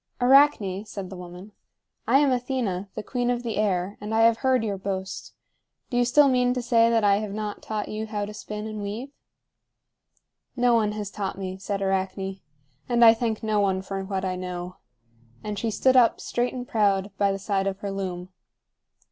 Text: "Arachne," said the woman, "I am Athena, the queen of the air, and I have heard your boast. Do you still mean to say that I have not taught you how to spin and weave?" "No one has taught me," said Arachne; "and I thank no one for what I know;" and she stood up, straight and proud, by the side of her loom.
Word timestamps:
"Arachne," 0.19 0.83
said 0.83 1.11
the 1.11 1.15
woman, 1.15 1.51
"I 2.07 2.17
am 2.17 2.31
Athena, 2.31 2.89
the 2.95 3.03
queen 3.03 3.29
of 3.29 3.43
the 3.43 3.57
air, 3.57 3.99
and 4.01 4.15
I 4.15 4.21
have 4.23 4.37
heard 4.37 4.63
your 4.63 4.79
boast. 4.79 5.35
Do 5.91 5.97
you 5.97 6.05
still 6.05 6.27
mean 6.27 6.55
to 6.55 6.61
say 6.63 6.89
that 6.89 7.03
I 7.03 7.17
have 7.17 7.33
not 7.35 7.61
taught 7.61 7.87
you 7.87 8.07
how 8.07 8.25
to 8.25 8.33
spin 8.33 8.65
and 8.65 8.81
weave?" 8.81 9.11
"No 10.55 10.73
one 10.73 10.93
has 10.93 11.11
taught 11.11 11.37
me," 11.37 11.59
said 11.59 11.83
Arachne; 11.83 12.39
"and 12.89 13.05
I 13.05 13.13
thank 13.13 13.43
no 13.43 13.59
one 13.59 13.83
for 13.83 14.03
what 14.03 14.25
I 14.25 14.35
know;" 14.35 14.77
and 15.43 15.59
she 15.59 15.69
stood 15.69 15.95
up, 15.95 16.19
straight 16.19 16.51
and 16.55 16.67
proud, 16.67 17.11
by 17.19 17.31
the 17.31 17.37
side 17.37 17.67
of 17.67 17.77
her 17.81 17.91
loom. 17.91 18.29